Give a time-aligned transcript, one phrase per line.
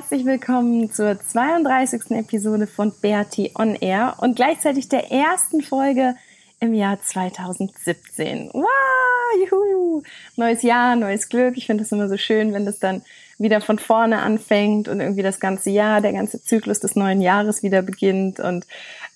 [0.00, 2.12] Herzlich willkommen zur 32.
[2.12, 6.14] Episode von Bertie on Air und gleichzeitig der ersten Folge
[6.58, 8.48] im Jahr 2017.
[8.54, 8.64] Wow,
[9.50, 10.02] juhu!
[10.36, 11.58] Neues Jahr, neues Glück.
[11.58, 13.02] Ich finde das immer so schön, wenn das dann
[13.36, 17.62] wieder von vorne anfängt und irgendwie das ganze Jahr, der ganze Zyklus des neuen Jahres
[17.62, 18.66] wieder beginnt und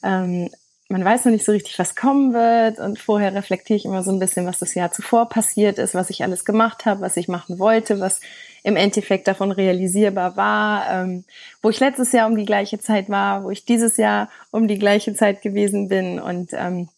[0.02, 0.50] ähm,
[0.90, 4.12] man weiß noch nicht so richtig, was kommen wird und vorher reflektiere ich immer so
[4.12, 7.26] ein bisschen, was das Jahr zuvor passiert ist, was ich alles gemacht habe, was ich
[7.26, 8.20] machen wollte, was
[8.64, 11.24] im Endeffekt davon realisierbar war, ähm,
[11.62, 14.78] wo ich letztes Jahr um die gleiche Zeit war, wo ich dieses Jahr um die
[14.78, 16.18] gleiche Zeit gewesen bin.
[16.18, 16.88] Und ähm,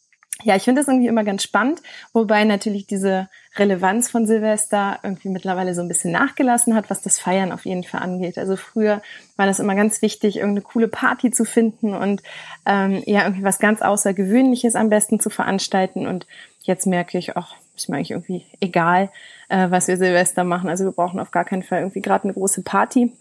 [0.44, 5.28] ja, ich finde das irgendwie immer ganz spannend, wobei natürlich diese Relevanz von Silvester irgendwie
[5.28, 8.38] mittlerweile so ein bisschen nachgelassen hat, was das Feiern auf jeden Fall angeht.
[8.38, 9.02] Also früher
[9.36, 12.22] war das immer ganz wichtig, irgendeine coole Party zu finden und
[12.64, 16.06] ähm, ja, irgendwie was ganz Außergewöhnliches am besten zu veranstalten.
[16.06, 16.28] Und
[16.62, 19.10] jetzt merke ich, ach, ist mir eigentlich irgendwie egal,
[19.48, 20.68] äh, was wir Silvester machen.
[20.68, 23.12] Also wir brauchen auf gar keinen Fall irgendwie gerade eine große Party.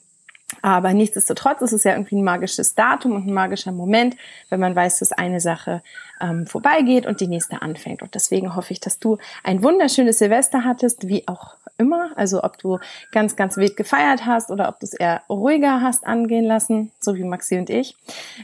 [0.62, 4.16] Aber nichtsdestotrotz ist es ja irgendwie ein magisches Datum und ein magischer Moment,
[4.50, 5.82] wenn man weiß, dass eine Sache
[6.22, 8.04] ähm, vorbeigeht und die nächste anfängt.
[8.04, 12.12] Und deswegen hoffe ich, dass du ein wunderschönes Silvester hattest, wie auch immer.
[12.16, 12.80] Also ob du
[13.12, 17.16] ganz, ganz wild gefeiert hast oder ob du es eher ruhiger hast angehen lassen, so
[17.16, 17.96] wie Maxi und ich.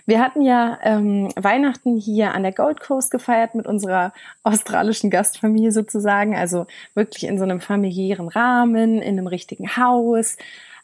[0.06, 4.14] Wir hatten ja ähm, Weihnachten hier an der Gold Coast gefeiert mit unserer
[4.44, 6.36] australischen Gastfamilie sozusagen.
[6.36, 10.38] Also wirklich in so einem familiären Rahmen, in einem richtigen Haus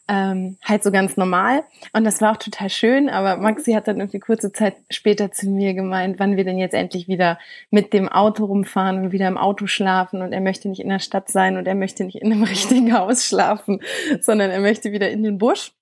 [0.08, 1.64] ähm, halt so ganz normal.
[1.92, 5.48] Und das war auch total schön, aber Maxi hat dann irgendwie kurze Zeit später zu
[5.48, 7.38] mir gemeint, wann wir denn jetzt endlich wieder
[7.70, 10.98] mit dem Auto rumfahren und wieder im Auto schlafen und er möchte nicht in der
[10.98, 13.80] Stadt sein und er möchte nicht in einem richtigen Haus schlafen,
[14.20, 15.72] sondern er möchte wieder in den Busch.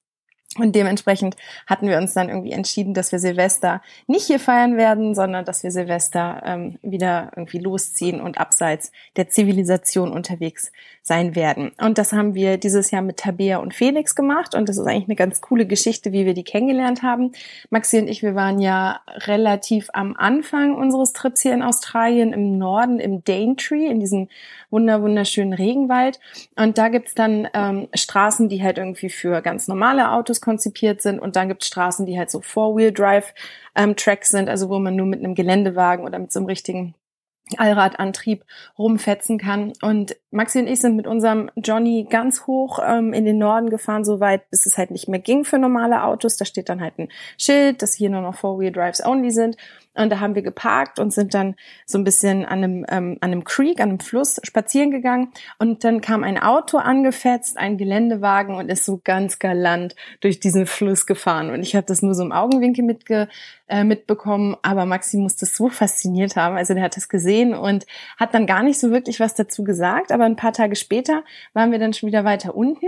[0.59, 1.37] Und dementsprechend
[1.67, 5.63] hatten wir uns dann irgendwie entschieden, dass wir Silvester nicht hier feiern werden, sondern dass
[5.63, 10.73] wir Silvester ähm, wieder irgendwie losziehen und abseits der Zivilisation unterwegs
[11.03, 11.71] sein werden.
[11.81, 14.55] Und das haben wir dieses Jahr mit Tabea und Felix gemacht.
[14.55, 17.33] Und das ist eigentlich eine ganz coole Geschichte, wie wir die kennengelernt haben.
[17.71, 22.59] Maxi und ich, wir waren ja relativ am Anfang unseres Trips hier in Australien im
[22.59, 24.29] Norden, im Daintree, in diesem
[24.71, 26.19] wunder wunderschönen Regenwald.
[26.57, 31.19] Und da gibt's dann ähm, Straßen, die halt irgendwie für ganz normale Autos konzipiert sind.
[31.19, 33.35] Und dann gibt's Straßen, die halt so Four-Wheel-Drive
[33.75, 36.95] ähm, sind, also wo man nur mit einem Geländewagen oder mit so einem richtigen
[37.57, 38.45] Allradantrieb
[38.79, 39.73] rumfetzen kann.
[39.83, 44.05] Und Maxi und ich sind mit unserem Johnny ganz hoch ähm, in den Norden gefahren,
[44.05, 46.37] so weit, bis es halt nicht mehr ging für normale Autos.
[46.37, 47.09] Da steht dann halt ein
[47.39, 49.57] Schild, dass hier nur noch Four-Wheel-Drives only sind.
[49.97, 53.33] Und da haben wir geparkt und sind dann so ein bisschen an einem, ähm, an
[53.33, 55.33] einem Creek, an einem Fluss spazieren gegangen.
[55.59, 60.67] Und dann kam ein Auto angefetzt, ein Geländewagen und ist so ganz galant durch diesen
[60.67, 61.51] Fluss gefahren.
[61.51, 63.29] Und ich habe das nur so im Augenwinkel mitge
[63.69, 66.57] äh, mitbekommen, aber Maxi muss das so fasziniert haben.
[66.57, 67.85] Also der hat das gesehen und
[68.17, 70.13] hat dann gar nicht so wirklich was dazu gesagt.
[70.13, 72.87] Aber ein paar Tage später waren wir dann schon wieder weiter unten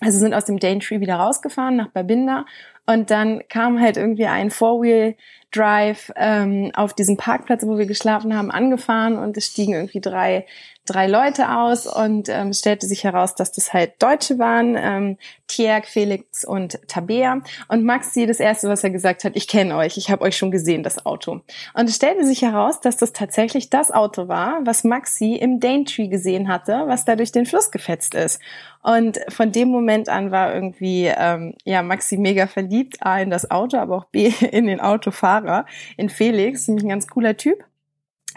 [0.00, 2.46] also sind aus dem Daintree wieder rausgefahren nach Babinda
[2.92, 5.16] und dann kam halt irgendwie ein Four-Wheel
[5.52, 10.46] Drive ähm, auf diesem Parkplatz, wo wir geschlafen haben, angefahren und es stiegen irgendwie drei
[10.90, 15.86] drei Leute aus und ähm, stellte sich heraus, dass das halt Deutsche waren, ähm, Tierk,
[15.86, 17.42] Felix und Tabea.
[17.68, 20.50] Und Maxi, das erste, was er gesagt hat, ich kenne euch, ich habe euch schon
[20.50, 21.40] gesehen, das Auto.
[21.74, 26.08] Und es stellte sich heraus, dass das tatsächlich das Auto war, was Maxi im Daintree
[26.08, 28.40] gesehen hatte, was da durch den Fluss gefetzt ist.
[28.82, 33.50] Und von dem Moment an war irgendwie ähm, ja Maxi mega verliebt, A in das
[33.50, 35.66] Auto, aber auch B in den Autofahrer,
[35.96, 37.64] in Felix, nämlich ein ganz cooler Typ.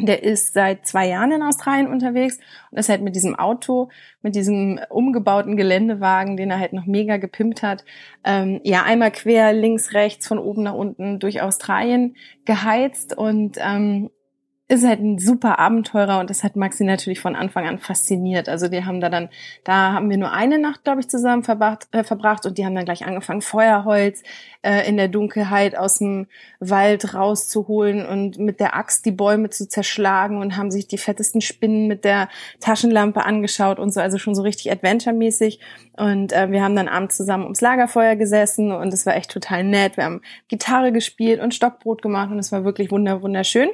[0.02, 2.40] Der ist seit zwei Jahren in Australien unterwegs
[2.72, 3.90] und ist halt mit diesem Auto,
[4.24, 7.86] mit diesem umgebauten Geländewagen, den er halt noch mega gepimpt hat,
[8.24, 14.10] ähm, ja einmal quer links, rechts, von oben nach unten durch Australien geheizt und ähm,
[14.74, 18.50] ist halt ein super Abenteurer und das hat Maxi natürlich von Anfang an fasziniert.
[18.50, 19.30] Also wir haben da dann,
[19.64, 22.76] da haben wir nur eine Nacht, glaube ich, zusammen verbracht, äh, verbracht und die haben
[22.76, 24.24] dann gleich angefangen, Feuerholz
[24.64, 26.28] äh, in der Dunkelheit aus dem
[26.60, 31.42] Wald rauszuholen und mit der Axt die Bäume zu zerschlagen und haben sich die fettesten
[31.42, 32.28] Spinnen mit der
[32.60, 35.60] Taschenlampe angeschaut und so, also schon so richtig adventure-mäßig.
[35.96, 39.64] Und äh, wir haben dann abends zusammen ums Lagerfeuer gesessen und es war echt total
[39.64, 39.98] nett.
[39.98, 43.70] Wir haben Gitarre gespielt und Stockbrot gemacht und es war wirklich wunder wunderschön.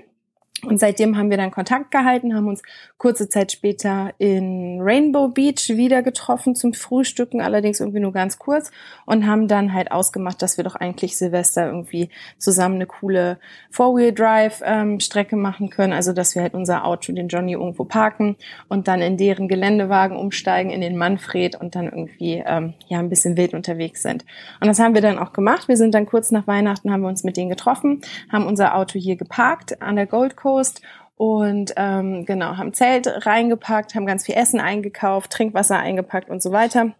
[0.64, 2.62] Und seitdem haben wir dann Kontakt gehalten, haben uns
[2.98, 8.72] kurze Zeit später in Rainbow Beach wieder getroffen zum Frühstücken, allerdings irgendwie nur ganz kurz
[9.06, 13.40] und haben dann halt ausgemacht, dass wir doch eigentlich Silvester irgendwie zusammen eine coole
[13.72, 18.36] Four-Wheel-Drive-Strecke ähm, machen können, also dass wir halt unser Auto, den Johnny, irgendwo parken
[18.68, 23.10] und dann in deren Geländewagen umsteigen, in den Manfred und dann irgendwie ähm, ja ein
[23.10, 24.26] bisschen wild unterwegs sind.
[24.60, 25.70] Und das haben wir dann auch gemacht.
[25.70, 29.00] Wir sind dann kurz nach Weihnachten, haben wir uns mit denen getroffen, haben unser Auto
[29.00, 30.82] hier geparkt an der Gold Coast Coast
[31.16, 36.52] und ähm, genau, haben Zelt reingepackt, haben ganz viel Essen eingekauft, Trinkwasser eingepackt und so
[36.52, 36.96] weiter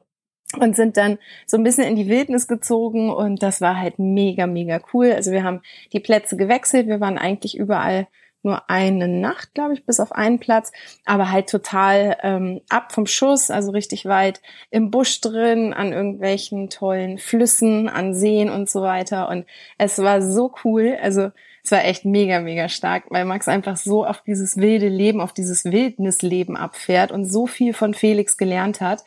[0.60, 1.18] und sind dann
[1.48, 5.12] so ein bisschen in die Wildnis gezogen und das war halt mega, mega cool.
[5.12, 5.62] Also wir haben
[5.94, 8.08] die Plätze gewechselt, wir waren eigentlich überall
[8.44, 10.72] nur eine Nacht, glaube ich, bis auf einen Platz,
[11.06, 16.70] aber halt total ähm, ab vom Schuss, also richtig weit im Busch drin, an irgendwelchen
[16.70, 19.28] tollen Flüssen, an Seen und so weiter.
[19.28, 19.46] Und
[19.78, 20.98] es war so cool.
[21.02, 21.32] Also
[21.64, 25.34] es war echt mega, mega stark, weil Max einfach so auf dieses wilde Leben, auf
[25.34, 29.04] dieses Wildnisleben abfährt und so viel von Felix gelernt hat.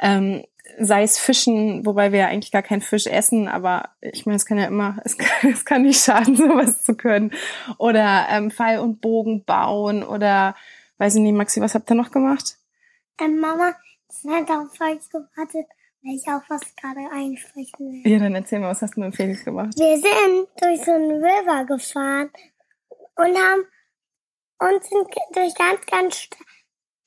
[0.00, 0.44] Ähm,
[0.78, 4.46] sei es Fischen, wobei wir ja eigentlich gar keinen Fisch essen, aber ich meine, es
[4.46, 7.32] kann ja immer, es kann, es kann nicht schaden, sowas zu können.
[7.78, 10.54] Oder ähm, Pfeil und Bogen bauen oder
[10.98, 12.56] weiß ich nicht, Maxi, was habt ihr noch gemacht?
[13.20, 13.74] Ähm, Mama,
[14.08, 15.66] das hat auf euch gewartet
[16.06, 18.12] weil ich auch was gerade einsprechen will.
[18.12, 19.74] Ja, dann erzähl mal, was hast du mit Felix gemacht?
[19.76, 22.30] Wir sind durch so einen River gefahren
[23.16, 23.64] und haben
[24.58, 26.28] und sind durch ganz, ganz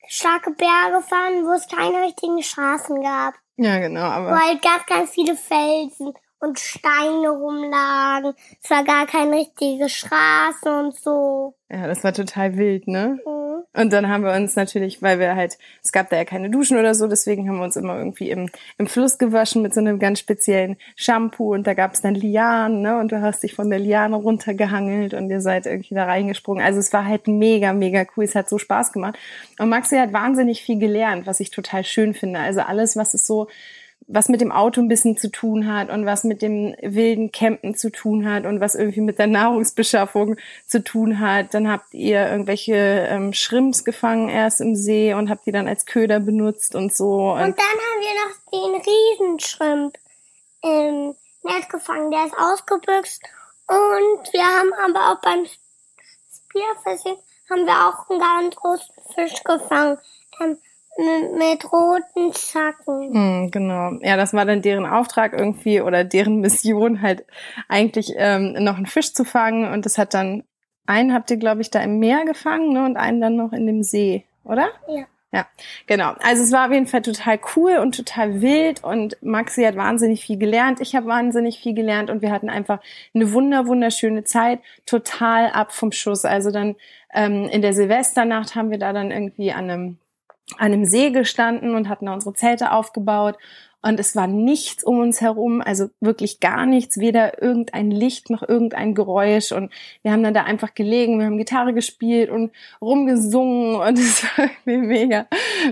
[0.06, 3.34] starke Berge gefahren, wo es keine richtigen Straßen gab.
[3.56, 4.32] Ja, genau, aber.
[4.32, 8.34] Weil ganz, ganz viele Felsen und Steine rumlagen.
[8.62, 11.54] Es war gar keine richtige Straße und so.
[11.70, 13.18] Ja, das war total wild, ne?
[13.24, 13.49] Mhm.
[13.72, 16.78] Und dann haben wir uns natürlich, weil wir halt, es gab da ja keine Duschen
[16.78, 19.98] oder so, deswegen haben wir uns immer irgendwie im, im Fluss gewaschen mit so einem
[19.98, 22.98] ganz speziellen Shampoo und da gab es dann Lianen, ne?
[22.98, 26.64] Und du hast dich von der Liane runtergehangelt und ihr seid irgendwie da reingesprungen.
[26.64, 28.24] Also es war halt mega, mega cool.
[28.24, 29.18] Es hat so Spaß gemacht.
[29.58, 32.40] Und Maxi hat wahnsinnig viel gelernt, was ich total schön finde.
[32.40, 33.48] Also alles, was es so
[34.06, 37.74] was mit dem Auto ein bisschen zu tun hat und was mit dem wilden Campen
[37.76, 40.36] zu tun hat und was irgendwie mit der Nahrungsbeschaffung
[40.66, 41.54] zu tun hat.
[41.54, 45.86] Dann habt ihr irgendwelche ähm, Schrimps gefangen erst im See und habt die dann als
[45.86, 47.32] Köder benutzt und so.
[47.32, 49.98] Und, und dann haben wir noch den Riesenschrimp
[50.62, 52.10] im Netz gefangen.
[52.10, 53.22] Der ist ausgebüxt
[53.68, 55.46] und wir haben aber auch beim
[56.50, 57.16] Spearfishing
[57.50, 59.98] haben wir auch einen ganz großen Fisch gefangen.
[60.40, 60.58] Ähm,
[60.96, 63.14] mit roten Zacken.
[63.14, 63.92] Hm, genau.
[64.02, 67.24] Ja, das war dann deren Auftrag irgendwie oder deren Mission halt
[67.68, 70.44] eigentlich ähm, noch einen Fisch zu fangen und das hat dann
[70.86, 73.66] einen habt ihr glaube ich da im Meer gefangen ne, und einen dann noch in
[73.66, 74.68] dem See, oder?
[74.88, 75.06] Ja.
[75.32, 75.46] Ja,
[75.86, 76.14] genau.
[76.18, 80.24] Also es war auf jeden Fall total cool und total wild und Maxi hat wahnsinnig
[80.24, 80.80] viel gelernt.
[80.80, 82.80] Ich habe wahnsinnig viel gelernt und wir hatten einfach
[83.14, 86.24] eine wunder wunderschöne Zeit, total ab vom Schuss.
[86.24, 86.74] Also dann
[87.14, 89.98] ähm, in der Silvesternacht haben wir da dann irgendwie an einem
[90.58, 93.36] an einem See gestanden und hatten da unsere Zelte aufgebaut
[93.82, 98.46] und es war nichts um uns herum, also wirklich gar nichts, weder irgendein Licht noch
[98.46, 99.52] irgendein Geräusch.
[99.52, 99.72] Und
[100.02, 102.50] wir haben dann da einfach gelegen, wir haben Gitarre gespielt und
[102.82, 105.26] rumgesungen und es war mega,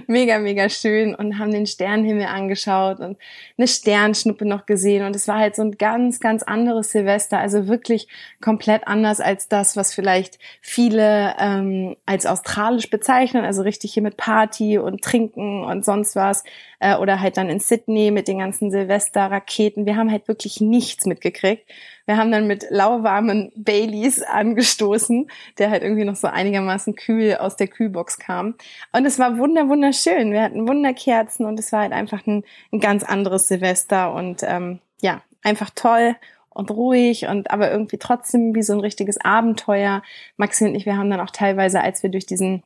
[0.06, 3.18] mega, mega schön und haben den Sternenhimmel angeschaut und
[3.58, 5.04] eine Sternschnuppe noch gesehen.
[5.04, 8.08] Und es war halt so ein ganz, ganz anderes Silvester, also wirklich
[8.40, 14.16] komplett anders als das, was vielleicht viele ähm, als australisch bezeichnen, also richtig hier mit
[14.16, 16.42] Party und Trinken und sonst was
[16.80, 19.86] äh, oder halt dann in Sydney mit den ganzen Silvester-Raketen.
[19.86, 21.68] Wir haben halt wirklich nichts mitgekriegt.
[22.06, 27.56] Wir haben dann mit lauwarmen Baileys angestoßen, der halt irgendwie noch so einigermaßen kühl aus
[27.56, 28.54] der Kühlbox kam.
[28.92, 30.32] Und es war wunder wunderschön.
[30.32, 34.78] Wir hatten Wunderkerzen und es war halt einfach ein, ein ganz anderes Silvester und ähm,
[35.02, 36.16] ja, einfach toll
[36.50, 40.02] und ruhig und aber irgendwie trotzdem wie so ein richtiges Abenteuer.
[40.36, 42.62] Maxi und ich, wir haben dann auch teilweise, als wir durch diesen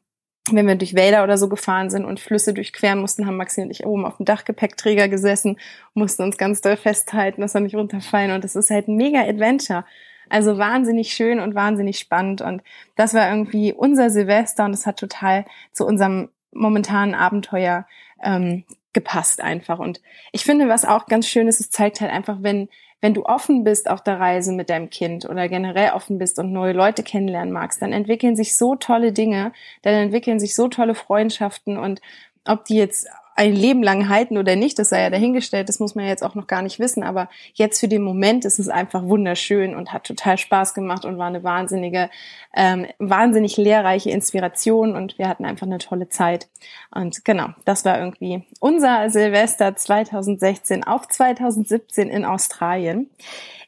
[0.51, 3.71] wenn wir durch Wälder oder so gefahren sind und Flüsse durchqueren mussten, haben Maxi und
[3.71, 5.59] ich oben auf dem Dachgepäckträger gesessen,
[5.95, 8.33] mussten uns ganz doll festhalten, dass wir nicht runterfallen.
[8.33, 9.85] Und das ist halt ein mega Adventure.
[10.29, 12.41] Also wahnsinnig schön und wahnsinnig spannend.
[12.41, 12.63] Und
[12.97, 17.87] das war irgendwie unser Silvester und es hat total zu unserem momentanen Abenteuer
[18.23, 19.79] ähm, gepasst einfach.
[19.79, 20.01] Und
[20.33, 22.69] ich finde, was auch ganz schön ist, es zeigt halt einfach, wenn
[23.03, 26.53] wenn du offen bist auf der Reise mit deinem Kind oder generell offen bist und
[26.53, 30.95] neue Leute kennenlernen magst, dann entwickeln sich so tolle Dinge, dann entwickeln sich so tolle
[30.95, 32.01] Freundschaften und
[32.47, 35.95] ob die jetzt ein Leben lang halten oder nicht, das sei ja dahingestellt, das muss
[35.95, 39.05] man jetzt auch noch gar nicht wissen, aber jetzt für den Moment ist es einfach
[39.05, 42.11] wunderschön und hat total Spaß gemacht und war eine wahnsinnige,
[42.55, 46.49] ähm, wahnsinnig lehrreiche Inspiration und wir hatten einfach eine tolle Zeit.
[46.95, 53.09] Und genau, das war irgendwie unser Silvester 2016 auf 2017 in Australien.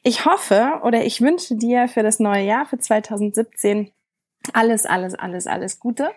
[0.03, 3.91] Ich hoffe oder ich wünsche dir für das neue Jahr, für 2017,
[4.53, 6.11] alles, alles, alles, alles Gute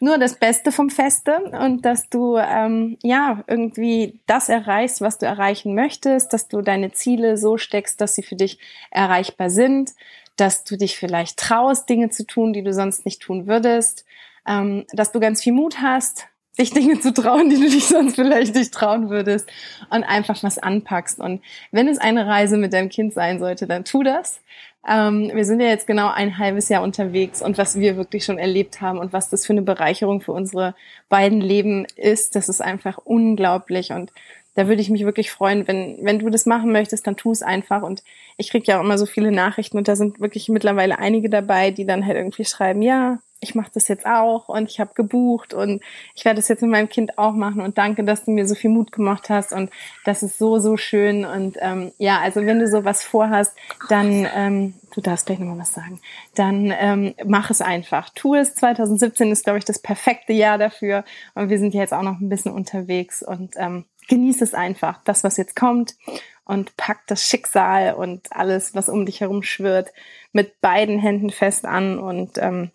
[0.00, 5.26] nur das Beste vom Feste und dass du ähm, ja irgendwie das erreichst, was du
[5.26, 8.58] erreichen möchtest, dass du deine Ziele so steckst, dass sie für dich
[8.90, 9.92] erreichbar sind,
[10.36, 14.04] dass du dich vielleicht traust, Dinge zu tun, die du sonst nicht tun würdest,
[14.46, 16.26] ähm, dass du ganz viel Mut hast,
[16.58, 19.48] dich Dinge zu trauen, die du dich sonst vielleicht nicht trauen würdest
[19.90, 21.18] und einfach was anpackst.
[21.20, 24.40] Und wenn es eine Reise mit deinem Kind sein sollte, dann tu das.
[24.88, 28.38] Ähm, wir sind ja jetzt genau ein halbes Jahr unterwegs und was wir wirklich schon
[28.38, 30.74] erlebt haben und was das für eine Bereicherung für unsere
[31.08, 34.12] beiden Leben ist, das ist einfach unglaublich und
[34.54, 37.42] da würde ich mich wirklich freuen, wenn, wenn du das machen möchtest, dann tu es
[37.42, 37.82] einfach.
[37.82, 38.02] Und
[38.36, 41.70] ich krieg ja auch immer so viele Nachrichten und da sind wirklich mittlerweile einige dabei,
[41.70, 45.54] die dann halt irgendwie schreiben, ja, ich mache das jetzt auch und ich habe gebucht
[45.54, 45.82] und
[46.14, 48.54] ich werde das jetzt mit meinem Kind auch machen und danke, dass du mir so
[48.54, 49.70] viel Mut gemacht hast und
[50.04, 53.52] das ist so, so schön und ähm, ja, also wenn du sowas vorhast,
[53.88, 56.00] dann, ähm, du darfst gleich nochmal was sagen,
[56.34, 58.08] dann ähm, mach es einfach.
[58.10, 58.54] Tu es.
[58.54, 62.20] 2017 ist, glaube ich, das perfekte Jahr dafür und wir sind ja jetzt auch noch
[62.20, 65.96] ein bisschen unterwegs und ähm, genieß es einfach, das, was jetzt kommt
[66.44, 69.92] und pack das Schicksal und alles, was um dich herum schwirrt,
[70.32, 72.70] mit beiden Händen fest an und ähm,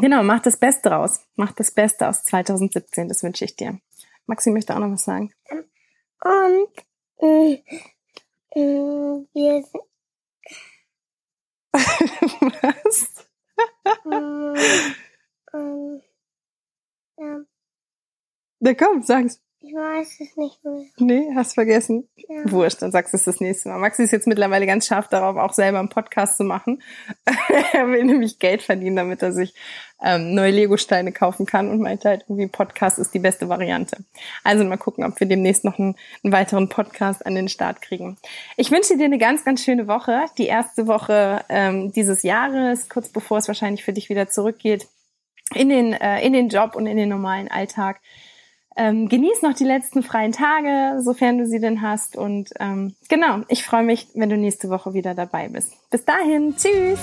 [0.00, 1.26] Genau, mach das Beste draus.
[1.36, 3.78] Mach das Beste aus 2017, das wünsche ich dir.
[4.26, 5.32] Maxi möchte auch noch was sagen.
[6.22, 6.70] Und
[7.18, 7.62] äh,
[8.52, 9.84] äh, wir sind
[12.62, 13.26] was?
[14.06, 16.00] äh, äh,
[17.18, 17.40] ja.
[18.60, 19.42] Na komm, sag's.
[19.62, 20.84] Ich weiß es nicht mehr.
[20.96, 22.08] Nee, hast vergessen.
[22.16, 22.50] Ja.
[22.50, 23.78] Wurscht, dann sagst du es das nächste Mal.
[23.78, 26.82] Maxi ist jetzt mittlerweile ganz scharf darauf, auch selber einen Podcast zu machen.
[27.72, 29.54] er will nämlich Geld verdienen, damit er sich
[30.02, 33.98] ähm, neue Lego-Steine kaufen kann und meinte halt irgendwie, Podcast ist die beste Variante.
[34.44, 38.16] Also mal gucken, ob wir demnächst noch einen, einen weiteren Podcast an den Start kriegen.
[38.56, 40.24] Ich wünsche dir eine ganz, ganz schöne Woche.
[40.38, 44.88] Die erste Woche ähm, dieses Jahres, kurz bevor es wahrscheinlich für dich wieder zurückgeht
[45.54, 48.00] in den, äh, in den Job und in den normalen Alltag.
[48.76, 52.16] Ähm, genieß noch die letzten freien Tage, sofern du sie denn hast.
[52.16, 55.72] Und ähm, genau, ich freue mich, wenn du nächste Woche wieder dabei bist.
[55.90, 57.00] Bis dahin, tschüss!